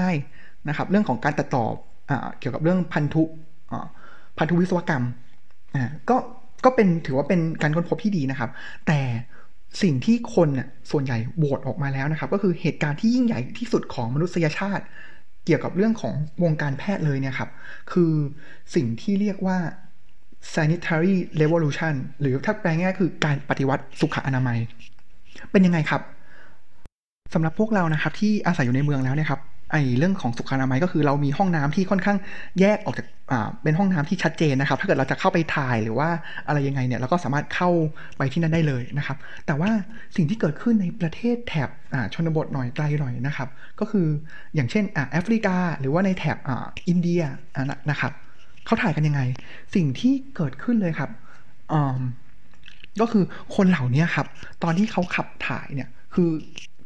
[0.69, 1.65] นะครับ เรื่องของการตัดต่อ
[2.11, 3.23] อเกี่ยวกับเรื่องพันธุ
[4.39, 5.05] พันธุวิศวกรรม
[6.11, 6.17] ก็
[6.65, 8.51] ก็เป็นถือว่าเป็นการค้นพบที่ดีนะครับ
[8.87, 9.01] แต่
[9.83, 14.85] สิ่งที่คนน่ะส่วนใหญ่โหวตออกมาแล้วนะครับ ก็คือเหตุการณ์ที่ยิ่งใหญ่ที่สุดของมนุษยชาติ
[15.47, 17.51] เกี่ยวกับเรื่องของวงการแพทย์เลยเนี่ยครับ
[17.93, 18.13] คือ
[18.75, 19.59] สิ่งที่เรียกว่า
[20.55, 24.59] sanitary revolution หรือถ้าแปลง่ายคือการปฏิวัติสุขอนามัย
[25.51, 26.03] เป็นยังไงครับ
[27.35, 29.41] สำหรับพวกเรานะครับที่อาศัยอยู่ในเมืองแล้วเนี่ยครับ
[29.75, 32.19] ไอ้เรื่องของสุขอนามัยก็คือเรามีห้องน้ำที่ค่อนข้าง
[32.61, 36.09] แยกออกจากอ่าเป็นห้องน้ำที่ชัดเจนนะครับ ถ้าเกิดเราจะเข้าไปถ่ายหรือว่า
[36.47, 37.71] อะไรยังไงเนี่ยเราก็สามารถเข้า
[38.19, 39.17] ไปที่นั่นได้เลยนะครับ
[39.47, 39.71] แต่ว่า
[40.17, 43.49] สิ่งที่เกิดขึ้นในประเทศแถบอ่าชนบทหน่อยไกลหน่อยนะครับ
[43.81, 44.07] ก็คือ
[44.55, 47.23] อย่างเช่นอ่าแอฟริกา หรือว่าในแถบอ่าอินเดีย
[47.57, 48.13] อ่นะครับ
[48.67, 49.21] เขาถ่ายกันยังไง
[49.75, 51.11] สิ่งที่เกิดขึ้นเลยครับ
[51.73, 52.01] อ่า
[53.01, 53.25] ก็คือ
[53.57, 54.27] คนเหล่านี้ครับ
[54.63, 56.31] ตอนที่เขาขับถ่ายเนี่ยคือ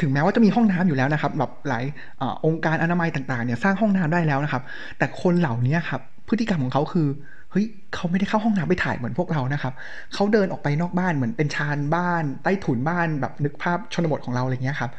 [0.00, 1.84] ถึงแม้ว่าจะมีห้องน้ำอยู่แล้วนะครับแบบหลาย
[2.20, 4.62] อองค์การอนามัยต่างๆเนี่ยสร้างห้องน้ำได้แล้วนะครับ
[4.98, 7.08] แต่คนเหล่านี้ครับพฤติกรรมของเขาคือ
[7.50, 9.74] เฮ้ยเขาไม่ได้เข้าห้องน้ำไปถ่ายเหมือนพวกเรานะครับ
[10.14, 14.90] เขาเดินออกไปนอกบ้านเหมือนเป็นชานบ้าน ใต้ถุนบ้านแบบนึกภาพชนบทของเราอะไรเงี้ยครับ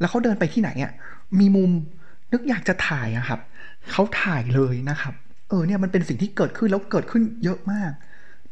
[0.00, 0.92] แล้วเขาเดินไปที่ไหนอะ
[1.40, 1.70] มีมุม
[2.32, 3.40] นึกอยากจะถ่ายอะครับ
[3.92, 5.14] เขาถ่ายเลยนะครับ
[5.48, 7.90] เออเนี่ยมันเป็นสิ่งที่เกิดขึ้นแล้วเกิดขึ้นเยอะมาก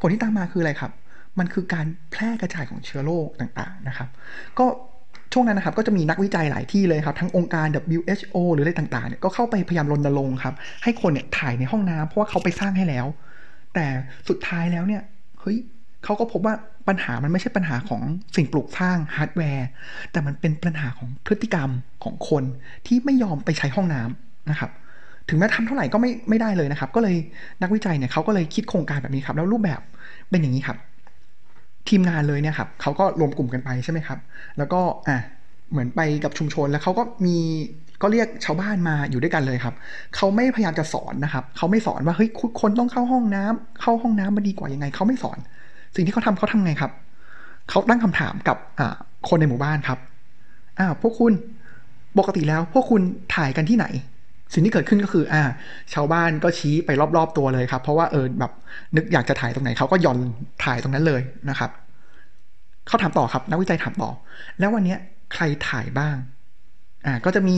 [0.01, 0.93] ผลที่ตามมาคืออะไรครับ
[1.39, 4.09] มันคือการแพร่กระจายของเชื้อโรคต่างๆนะครับ
[4.59, 4.67] ก็
[5.33, 7.67] ช่วงนั้นนะครับก็จะมีนักวิจัยหลายที่เลยครับ ทั้งองค์การ
[7.99, 13.07] WHO หรืออะไรต่างๆเนี่ยก็เข้าไปพยายามรณรงค์ครับ ให้คนเนี่ยถ่ายในห้องน้ำเพราะว่าเขาไปสร้างให้แล้ว
[13.75, 13.87] แต่
[14.29, 15.03] สุดท้ายแล้วเนี่ย
[15.41, 15.57] เฮ้ย
[16.05, 16.55] เขาก็พบว่า
[16.89, 18.03] ปัญหามันไม่ใช่ปัญหาของ
[18.37, 19.69] สิ่งปลูกสร้างฮาร์ดแวร์
[20.13, 21.71] แต่มันเป็นปัญหาของพฤติกรรม
[22.05, 22.45] ของคน
[22.87, 24.71] ที่ไม่ยอมไปใช้ห้องน้ำนะครับ
[25.29, 27.17] ถึงแม้ทำเท่าไหร่ก็ไม่ไม่ได้เลยนะครับ ก็เลย
[27.63, 29.81] นักวิจัยเนี่ยเขาก็เลยคิดโครงการแบบนี้ครับ แล้วรูปแบบ
[30.31, 30.79] เป็นอย่างนี้ครับ
[31.89, 34.19] ทีมงานเลยเนี่ยครับเขาก็รวมกลุ่มกันไปใช่ไหมครับ
[34.59, 35.19] แล้วก็อะ
[35.71, 37.37] เหมือนไปกับชุมชนแล้วเขาก็มี
[38.03, 39.75] ก็เรียกชาวบ้านมาอยู่ด้วยกันเลยครับ
[40.17, 42.29] เขาไม่พยายามจะสอนนะครับ เขาไม่สอนว่าเฮ้ย
[42.61, 45.39] คนต้องเข้าห้องน้ำเข้าห้องน้ำมันดีกว่ายังไง เขาไม่สอน
[45.95, 46.93] สิ่งที่เขาทาเขาทำไงครับ
[47.71, 48.97] เขาตั้งคำถามกับอ่า
[49.29, 49.99] คนในหมู่บ้านครับ
[50.79, 51.33] อ้าวพวกคุณ
[52.19, 53.03] ปกติแล้วพวกคุณ
[53.35, 53.87] ถ่ายกันที่ไหน
[54.53, 55.43] สิ่งที่เกิดขึ้นก็คืออ่า
[55.95, 58.53] ชาวบ้านก็ชี้ไปรอบๆตัวเลยครับ เพราะว่าเออแบบ
[58.97, 60.19] นึกอยากจะถ่ายตรงไหนเขาก็ย่อน
[60.65, 61.71] ถ่ายตรงนั้นเลยนะครับ
[62.87, 64.11] เขาถามต่อครับนักวิจัยถามต่อ
[64.59, 64.97] แล้ววันนี้
[65.35, 66.17] ใครถ่ายบ้าง
[67.07, 67.57] อ่าก็จะมี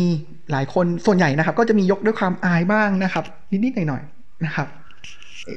[0.50, 4.68] หลายคนส่วนใหญ่นะครับ ก็จะมียกด้วยความอายบ้างนะครับ นิดๆหน่อยๆนะครับ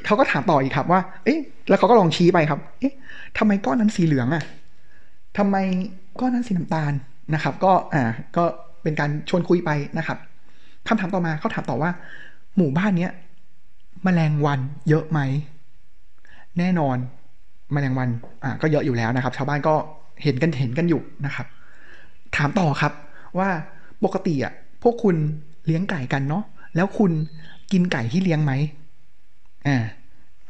[0.06, 2.92] เขาก็ถามต่ออีกครับว่า เอ๊ะ แล้วเขาก็ลองชี้ไปครับ เอ๊ะ
[3.38, 4.44] ทำไมก้อนนั้นสีเหลืองอะ
[5.38, 5.56] ทำไม
[6.20, 6.92] ก้อนนั้นสีน้ำตาล
[7.34, 8.02] นะครับ ก็อ่า
[8.36, 8.44] ก็
[8.82, 10.18] เป็นการชวนคุยไปนะครับ
[10.88, 11.90] คำถามต่อมาเขาถามต่อว่า
[12.56, 13.12] หมู่บ้านเนี้ย
[14.06, 15.20] มแมลงวันเยอะไหม
[16.58, 16.96] แน่นอน
[17.74, 18.08] มแมลงวัน
[18.44, 19.74] อ่าก็เยอะอยู่แล้วนะครับ ชาวบ้านก็
[20.22, 21.46] เห็นกันเห็นกันอยู่นะครับ
[22.36, 22.92] ถามต่อครับ
[23.38, 23.48] ว่า
[24.04, 25.16] ปกติอะพวกคุณ
[25.66, 26.44] เลี้ยงไก่กันเนาะ
[26.76, 27.12] แล้วคุณ
[27.72, 28.52] กินไก่ที่เลี้ยงไหม
[29.66, 29.76] อ่า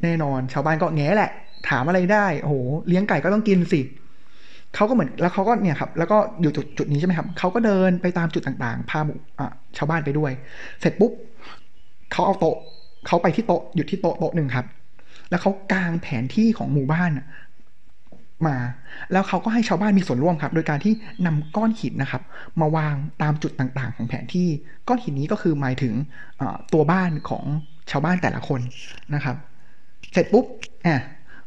[0.03, 1.31] แน่นอนชาวบ้านก็แง่แหละ
[1.69, 2.55] ถามอะไรได้โอ้โห
[2.89, 3.81] เลี้ยงไก่ก็ต้องกินสิ
[4.75, 9.19] เขาก็เหมือนแล้วเขาก็เนี่ยครับแล้วก็อยู่จุดจุดนี้ใช่ไหมครับเขาก็เดินไปตามจุดต่างๆ พาหมู่
[9.77, 10.33] ชาวบ้านไปด้วย
[10.81, 11.13] เสร็จปุ๊บ
[12.13, 12.57] เขาเอาโต๊ะ
[13.07, 14.67] เขาไปที่โต๊ะหยุดที่โต๊ะโต๊ะหนึ่งครับ
[15.31, 17.11] แล้วเขากางแผนที่ของหมู่บ้าน
[18.47, 18.57] มา
[19.13, 20.93] แล้วเขาก็ให้ชาวบ้านมีส่วนร่วมครับ โดยการที่
[21.27, 22.23] นำก้อนหินนะครับ
[22.61, 24.49] มาวางตามจุดต่างๆ ของแผนที่
[24.89, 25.95] ก้อนหินนี้ก็คือหมายถึง
[26.73, 27.45] ตัวบ้านของ
[27.91, 28.61] ชาวบ้านแต่ละคน
[29.15, 29.37] นะครับ
[30.13, 30.45] เสร็จปุ๊บ
[30.87, 30.97] อะ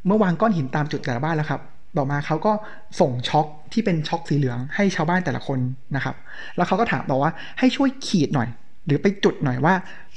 [0.08, 1.62] เมื่อวางก้อนหินตามจุดแต่ละบ้านแล้วครับ
[1.98, 2.52] ต่อมาเขาก็
[3.00, 5.60] ส่งช็อคที่เป็นช็อคสีเหลืองให้ชาวบ้านแต่ละคน
[5.96, 6.16] นะครับ
[6.56, 8.50] แล้วเขาก็ถามต่อว่าให้ช่วยขีดหน่อย
[8.86, 9.74] หรือไปจุดหน่อยว่า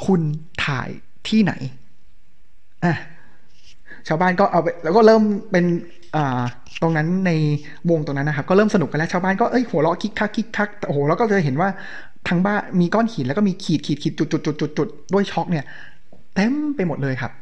[0.06, 0.20] คุณ
[0.64, 0.88] ถ่าย
[1.28, 1.52] ที่ไหน
[2.84, 2.94] อะ
[4.08, 5.64] ชาวบ้านก็เอาไปแล้วก็เริ่มเป็น
[6.16, 6.42] อ่า
[6.82, 7.30] ตรงนั้นใน
[7.90, 11.68] วงตรงนั้นนะครับ ก็เริ่มสนุกกันแล้วชาวบ้านก็เอ้ยหัวเราะคิกคักคิกคักโอ้โหแล้วก็จะเห็นว่า
[12.28, 15.64] ทั้งบ้านมีก้อนหินแล้วก็มีขีดขีดขีดจุดจุดจุดจุดจุดด้วยช็อกเนี่ย
[16.34, 17.32] เต็มไปหมดเลยครับ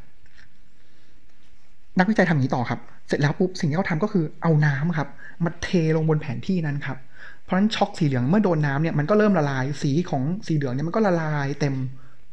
[1.98, 2.80] นักวิจัยทำอย่างนี้ต่อครับ
[3.12, 5.08] สร็จแล้วปุ๊บสิ่งที่เขาทาก็คือเอาน้ำครับ
[5.44, 6.98] มาเทลงบนแผนที่นั้นครับ
[7.42, 11.74] เพราะฉะนั้นช็อกสีเหลืองเมื่อโดนน้าเนี่ยมันก็เริ่มละลายสีของสีเหลืองเนี่ยมันก็ละลายเต็ม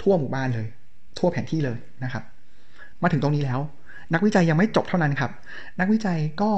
[0.02, 0.68] ทั่วหมู่บ้านเลย
[1.18, 2.24] ทั่วแผนที่เลยนะครับ
[3.02, 3.60] มาถึงตรงนี้แล้ว
[4.14, 5.32] นักวิจัยยังไม่จบเท่านั้นครับ
[5.80, 6.50] นักวิจัยก็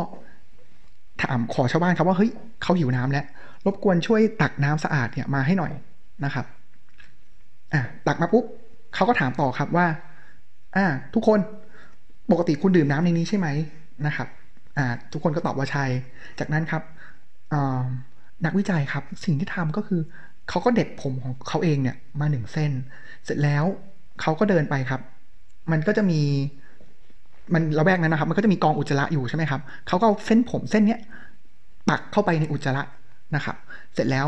[1.22, 2.32] ถามขอชาวบ้านครับว่าเฮ้ย
[2.62, 3.26] เขาหิวน้ำแล้ว
[3.66, 5.72] รบกวนช่วยตักน้ำสะอาดเนี่ยมาให้หน่อย
[6.26, 6.46] นะครับ
[7.74, 8.46] อะตักมาปุ๊บ
[8.96, 9.88] เขาก็ถามต่อครับว่า
[10.76, 11.40] อ่า ทุกคน
[12.32, 13.48] ปกติคุณดื่มน้ำในนี้ใช่ไหม
[14.08, 14.28] นะครับ
[15.12, 15.86] ทุกคนก็ตอบว่าใช่
[16.40, 16.84] จากนั้นครับ
[18.46, 20.02] นักวิจัยครับสิ่งที่ทำก็คือ
[20.50, 22.72] เขาก็เด็ดผมของเขาเองเนี่ยมาหนึ่งเส้น
[23.26, 23.66] เสร็จแล้ว
[24.22, 25.02] เขาก็เดินไปครับ
[25.72, 26.22] มันก็จะมี
[27.54, 31.00] มันระแวกนั้นนะครับ มันก็จะมีกองอุจจาระอยู่ใช่ไหมครับเขาก็เส้นผมเส้นเนี้ย
[31.90, 32.84] ปักเข้าไปในอุจจาระ
[33.36, 33.56] นะครับ
[33.94, 34.28] เสร็จแล้ว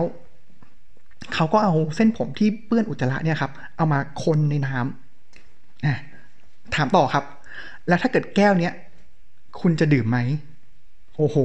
[1.33, 7.25] เขาก็เอาเส้นผมที่เปื้อนอุจจาระเนี่ยครับ เอามาคนในน้ำถามต่อครับ
[7.87, 8.73] แล้วถ้าเกิดแก้วเนี้ย
[9.59, 10.19] คุณจะดื่มไหม
[11.17, 11.37] โอ้โห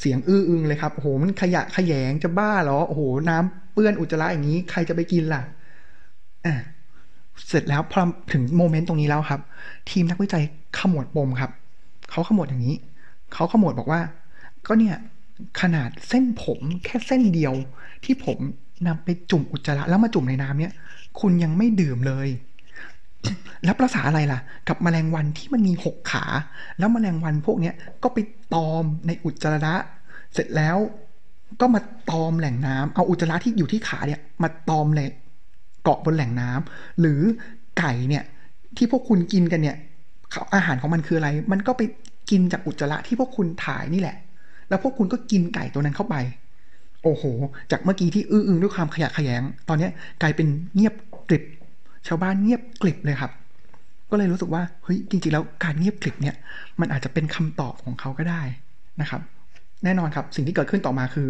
[0.00, 5.42] เสียงอื้ออึงเลยครับโอ้โหมันขยะขยงจะบ้าเหรอโอ้โห น้ำเปื้อนอุจจาระอย่างนี้ ใครจะไปกินล่ะ
[6.46, 6.54] อะ
[7.48, 9.40] เสร็จแล้วพอถึงโมเมนต์ตรงนี้แล้วครับ
[9.90, 10.44] ทีมนักวิจัย
[10.78, 11.50] ขมวดปมครับ
[12.10, 12.76] เขาขมวดอย่างนี้
[13.32, 14.00] เขาขมวดบอกว่า
[14.66, 14.96] ก็เนี่ย
[15.60, 17.54] ขนาดเส้นผมแค่เส้นเดียว
[18.04, 18.38] ที่ผม
[18.86, 20.72] นำไปจุ่มอุจจาระแล้วมาจุ่มในน้ำเนี่ย
[21.20, 22.28] คุณยังไม่ดื่มเลย
[23.64, 26.24] แล้วภาษาอะไรล่ะ กับแมลงวันที่มันมีหกขา
[26.78, 28.18] แล้วแมลงวันพวกนี้ก็ไป
[28.54, 29.74] ตอมในอุจจาระ
[30.32, 30.76] เสร็จแล้ว
[31.60, 31.80] ก็มา
[32.10, 35.08] ตอมแหล่งน้ำเอาอุจจาระที่อยู่ที่ขาเนี่ยมาตอมเลย
[35.82, 37.20] เกาะบนแหล่งน้ำหรือ
[37.78, 38.24] ไก่เนี่ย
[38.76, 39.76] ที่พวกคุณกินกันเนี่ย
[40.54, 41.82] อาหารของมันคืออะไร มันก็ไป
[42.30, 44.16] กินจากอุจจาระที่พวกคุณถ่ายนี่แหละ
[44.68, 46.16] แล้วพวกคุณก็กินไก่ตัวนั้นเข้าไป
[47.02, 47.24] โอ้โห
[47.70, 49.88] จากเมื่อกี้ที่อื้ออึงด้วยความขยะแขยง ตอนนี้
[50.22, 50.94] กลายเป็นเงียบ
[51.28, 51.44] กริบ
[52.06, 53.32] ชาวบ้านเงียบกลิบเลยครับ
[54.10, 56.36] ก็เลยรู้สึกว่าเฮ้ยจริงๆแล้วการเงียบกลิบเนี่ย
[56.80, 58.42] มันอาจจะเป็นคำตอบของเขาก็ได้
[59.00, 59.20] นะครับ
[59.84, 61.28] แน่นอนครับสิ่งที่เกิดขึ้นต่อมาคือ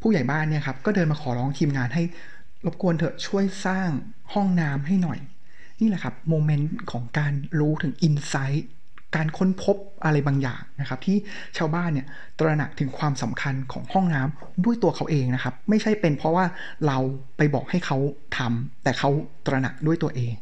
[0.00, 2.02] ผู้ใหญ่บ้านเนี่ยครับก็เดินมาขอร้องทีมงานให้
[2.66, 3.90] รบกวนเถอะช่วยสร้าง
[4.32, 5.18] ห้องน้ำให้หน่อย
[5.80, 8.66] นี่แหละครับโมเมนต์ของการรู้ถึงอินไซต์
[9.16, 11.16] การค้นพบอะไรบางอย่างนะครับ ที่
[11.56, 12.06] ชาวบ้านเนี่ย
[12.38, 16.44] ตระหนักถึงความสำคัญของห้องน้ำด้วยตัวเขาเองนะครับ ไม่ใช่เป็นเพราะว่า
[16.86, 16.98] เรา
[17.36, 17.96] ไปบอกให้เขา
[18.38, 19.10] ทำแต่เขา
[19.46, 20.32] ตระหนักด้วยตัวเอง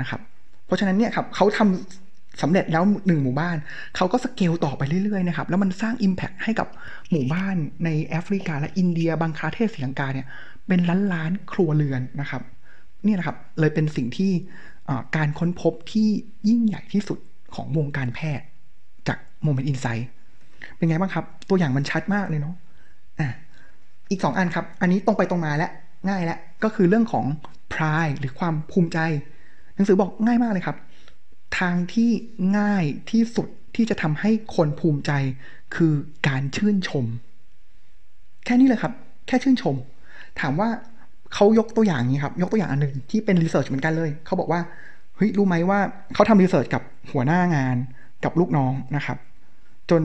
[0.00, 0.20] นะครับ
[0.66, 3.56] เพราะฉะนั้นเนี่ยครับเขาทำสำเร็จแล้วหนึ่งหมู่บ้าน
[3.96, 6.68] เขาก็สเกลต่อไปเรื่อยๆนะครับแล้วมันสร้าง Impact ให้กับ
[7.10, 10.26] หมู่บ้านในแอฟริกา และอินเดียบังคลาเทศสีลังกาเนี่ย
[10.68, 12.42] เป็นล้านล้านครัวเรือนนะครับ
[13.06, 14.32] นี่นะครับเลยเป็นสิ่งที่
[15.16, 16.08] การค้นพบที่
[16.48, 17.18] ยิ่งใหญ่ที่สุด
[17.54, 18.46] ของวงการแพทย์
[19.08, 20.08] จาก moment insight
[20.76, 22.54] เป็นไงบ้างครับ ตัวอย่างมันชัดมากเลยเนาะ
[23.20, 23.28] อะ
[24.10, 25.68] อีกสองอันครับ อันนี้ตรงไปตรงมาและ
[26.08, 27.24] ง่ายและก็คือเรื่องของ
[27.72, 28.98] pride หรือความภูมิใจ
[29.74, 30.76] หนังสือบอกง่ายมากเลยครับ
[31.58, 32.10] ทางที่
[32.58, 35.12] ง่ายที่สุดที่จะทำให้คนภูมิใจ
[35.74, 35.92] คือ
[36.28, 37.04] การชื่นชม
[38.44, 38.92] แค่นี้เลยครับ
[39.26, 39.74] แค่ชื่นชม
[40.40, 40.68] ถามว่า
[41.34, 44.60] เขายกตัวอย่างนี้ครับ ยกตัวอย่างอันหนึ่งที่เป็นรีเสิร์ชเหมือนกันเลย เขาบอกว่า
[45.24, 45.80] ฮ้ยรู้ไหมว่า
[46.14, 46.82] เขาทำรีเสิร์ชกับ
[47.12, 47.76] หัวหน้างาน
[48.24, 49.18] กับลูกน้องนะครับ
[49.90, 50.02] จน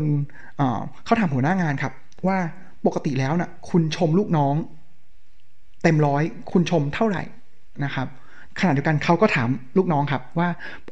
[1.06, 1.94] เขาถามหัวหน้างานครับ
[2.28, 2.38] ว่า
[2.86, 4.56] ปกติแล้วนะ่ะคุณชมลูกน้อง
[5.84, 7.24] เต็มร้อยคุณชมเท่าไหร่
[7.84, 8.08] นะครับ
[8.60, 10.48] ขณะเดียวกันเขาก็ถามลูกน้องครับ ว่า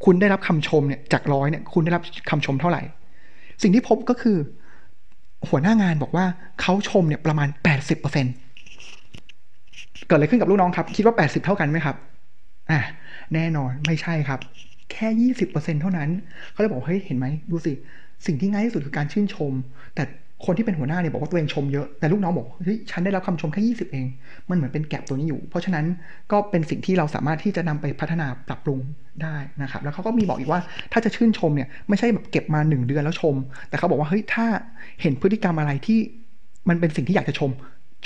[0.06, 2.82] คุณได้รับคำชมเนี่ยจากร้อยเนี่ยคุณได้รับคำชมเท่าไหร่
[3.62, 4.38] สิ่งที่พบก็คือ
[5.50, 6.26] หัวหน้างานบอกว่า
[6.62, 8.26] เขาชมเนี่ยประมาณแปดสิบเปอร์เซ็น
[10.08, 11.96] เกิดอะไรขึ้นกับลูกน้องครับ คิดว่าแปดสิบเท่ากันไหมครับ
[12.72, 12.80] อะ
[13.34, 14.40] แน่นอนไม่ใช่ครับ
[14.92, 16.10] แค่ยี่สิบเปอร์เซ็นเท่านั้น
[16.52, 17.74] เขาเลยบอกเฮ้ยเห็นไหมดูสิ
[18.26, 19.52] สิ่งที่ง่ายที่สุดคือการชื่นชม
[19.96, 20.04] แต่
[20.46, 24.06] คนที่เป็นหัวหน้าเนี่ยบอกว่าตัวเองชมเยอะ แต่ลูกน้องบอกเฮ้ยฉันได้รับคำชมแค่ยี่สิบเอง
[24.50, 25.86] มันเหมือนเป็นแกลบตัวนี้อยู่ เพราะฉะนั้น
[26.32, 28.80] ก็เป็นสิ่งที่เราสามารถที่จะนำไปพัฒนาปรับปรุง
[29.24, 30.60] ได้นะครับ แล้วเขาก็มีบอกอีกว่า
[30.92, 33.36] ถ้าจะชื่นชมเนี่ยไม่ใช่แบบเก็บมาหนึ่งเดือนแล้วชม
[33.70, 34.46] แต่เขาบอกว่าเฮ้ยถ้า
[35.02, 36.00] เห็นพฤติกรรมอะไรที่
[36.70, 37.52] มันเป็นสิ่งที่อยากจะชม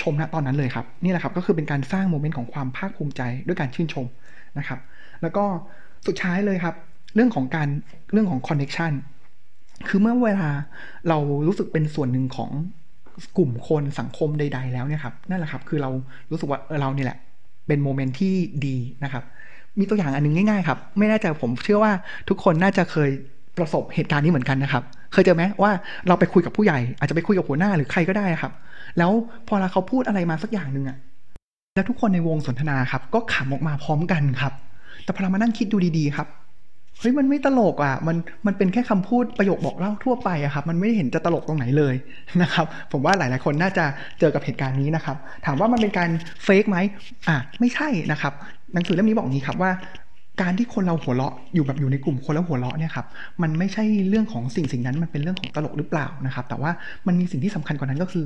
[0.01, 4.05] ชมณตอนนั้นเลยครับ นี่แหละครับก็คือเป็นการสร้างโมเมนต์ของความภาคภูมิใจด้วยการชื่นชม
[4.57, 4.79] นะครับ
[5.21, 5.43] แล้วก็
[6.07, 6.75] สุดท้ายเลยครับ
[7.15, 7.67] เรื่องของการ
[8.11, 8.91] เรื่องของ connection
[9.87, 10.49] คือเมื่อเวลา
[11.09, 12.51] เรารู้สึกเป็นส่วนหนึ่งของ
[13.37, 15.89] กลุ่มคนสังคมใด ๆ แล้วเนี่ยครับนั่นแหละครับคือเรา
[16.31, 17.17] รู้สึกว่าเรานี่แหละ
[17.67, 18.33] เป็น moment ที่
[18.65, 19.23] ดีนะครับ
[19.79, 21.93] มีตัวอย่างอันนึงง่าย ๆ ครับ ไม่แน่ใจผมเชื่อว่า
[22.29, 23.09] ทุกคนน่าจะเคย
[23.57, 25.71] ประสบเหตุการณ์นี้เหมือนกันนะครับ เคยเจอไหมว่า
[26.07, 28.53] เราไปคุยกับผู้ใหญ่ อาจจะไปคุยกับหัวหน้าหรือใครก็ได้ครับ
[28.97, 29.11] แล้ว
[29.47, 30.97] พอเราเขาพูดอะไรมาสักอย่างหนึ่งอะ
[31.75, 34.53] แล้วทุกคนในวงสนทนาครับ ก็ขำออกมาพร้อมกันครับ
[35.03, 36.29] แต่พอเรามานั่งคิดดูดีๆครับ
[36.99, 41.95] เฮ้ยมันไม่ตลกอะมันมันเป็นแค่คำพูดประโยคบอกเล่าทั่วไปอะครับ มันไม่ได้เห็นจะตลกตรงไหนเลย
[42.41, 43.85] นะครับ ผมว่าหลายๆคนน่าจะ
[44.19, 46.09] เจอกับเหตุการณ์นี้นะครับ ถามว่ามันเป็นการ
[46.43, 46.77] เฟกไหม
[47.29, 48.33] อะไม่ใช่นะครับ
[48.73, 49.71] หนังสือเล่มนี้บอกนี้ครับว่า
[50.41, 53.05] การที่คนเราหัวเราะอยู่แบบอยู่ในกลุ่มคนแล้วหัวเราะเนี่ยครับ
[53.41, 56.71] มันไม่ใช่เรื่องของสิ่งสิ่งนั้นมันเป็นเรื่องของตลกหรือเปล่านะครับ แต่ว่า
[57.07, 58.23] มันมีสิ่งที่สำคัญกว่านั้นก็คือ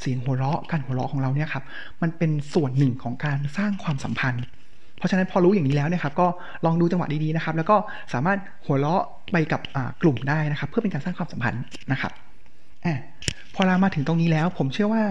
[0.00, 1.64] เสียงหัวเราะการหัวเราะของเราเนี่ยครับ
[2.02, 4.44] มันเป็นส่วนหนึ่งของการสร้างความสัมพันธ์
[4.98, 6.26] เพราะฉะนั้นพอรู้อย่างนี้แล้วเนี่ยครับก็
[6.64, 7.76] ลองดูจังหวะดีๆนะครับ แล้วก็
[8.12, 9.60] สามารถหัวเราะไปกับ
[10.02, 12.12] กลุ่มได้นะครับ เพื่อเป็นการสร้างความสัมพันธ์นะครับ
[12.84, 12.88] อ
[13.54, 15.02] พอเรามาถึงตรงนี้แล้ว ผมเชื่อว่า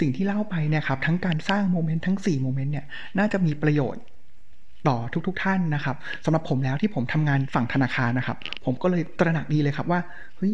[0.00, 2.86] สิ่งที่เล่าไปเนี่ยครับ ทั้งการสร้างโมเมนต์ทั้ง4โมเมนต์เนี่ย
[3.18, 4.02] น่าจะมีประโยชน์
[4.88, 10.00] ต่อทุกๆทท่านนะครับสำหรับผมแล้วที่ผมทำงานฝั่งธนาคารนะครับ ผมก็เลยตระหนักดีเลยครับว่า
[10.36, 10.52] เฮ้ย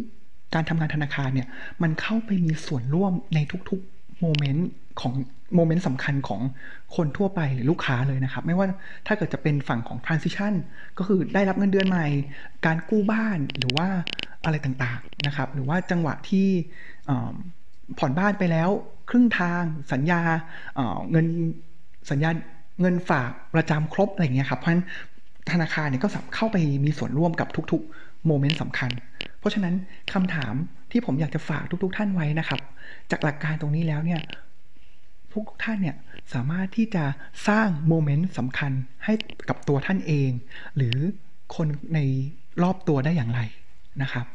[0.54, 1.48] การทำงานธนาคารเนี่ย
[1.82, 3.38] มันเข้าไปมีส่วนร่วมใน
[3.70, 4.68] ทุกๆโมเมนต์
[5.00, 5.12] ของ
[5.54, 6.40] โมเมนต์สำคัญของ
[6.96, 8.66] คนทั่วไปหรือลูกค้าเลยนะครับ ไม่ว่า
[9.06, 10.54] ถ้าเกิดจะเป็นฝั่งของ transition
[10.98, 12.06] ก็คือได้รับเงินเดือนใหม่
[12.66, 13.88] การกู้บ้านหรือว่า
[14.44, 16.48] อะไรต่างๆนะครับ หรือว่าจังหวะที่
[17.98, 18.68] ผ่อนบ้านไปแล้ว
[19.10, 20.20] ครึ่งทางสัญญา
[21.10, 21.26] เงิน
[22.10, 22.30] สัญญา
[22.80, 24.84] เงินฝากประจำครบอะไรเงี้ยครับเพราะฉะนั้น
[25.52, 28.90] ธนาคารเนี่ยก็เข้าไปมีส่วนร่วมกับทุกๆโมเมนต์สำคัญ
[29.38, 29.74] เพราะฉะนั้น
[30.12, 30.54] คำถาม
[30.90, 32.60] ที่ผมอยากจะฝากทุก ๆ ท่านไว้นะครับ
[33.10, 34.20] จากหลักการตรงนี้แล้วเนี่ย
[35.32, 35.96] พวกท่านเนี่ย
[36.34, 37.04] สามารถที่จะ
[37.48, 38.72] สร้างโมเมนต์สำคัญ
[39.04, 39.12] ให้
[39.48, 40.30] กับตัวท่านเอง
[40.76, 40.96] หรือ
[41.56, 41.98] คนใน
[42.62, 43.40] รอบตัวได้อย่างไร
[44.02, 44.26] นะครับ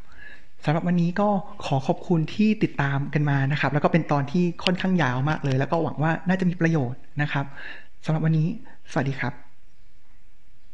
[0.66, 1.30] สำหรับวันนี้ก็
[1.66, 7.46] ขอขอบคุณที่ติดตามกันมานะครับ แล้วก็เป็นตอนที่ค่อนข้างยาวมากเลย แล้วก็หวังว่าน่าจะมีประโยชน์นะครับ
[8.06, 8.48] สำหรับวันนี้
[8.92, 9.45] สวัสดีครับ